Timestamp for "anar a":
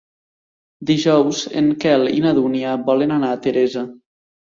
3.19-3.37